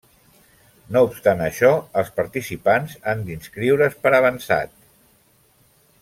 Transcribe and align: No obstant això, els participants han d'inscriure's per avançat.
No 0.95 1.01
obstant 1.07 1.43
això, 1.47 1.69
els 2.03 2.09
participants 2.19 2.95
han 3.13 3.21
d'inscriure's 3.29 3.99
per 4.07 4.13
avançat. 4.21 4.73